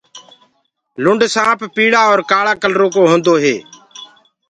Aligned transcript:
لُنڊ 1.03 1.21
سآنپ 1.35 1.59
پيݪآ 1.75 2.01
اور 2.09 2.19
ڪآۯآ 2.31 2.53
ڪلرو 2.61 2.87
ڪو 2.95 3.01
هوندو 3.11 3.35
هي۔ 3.43 3.55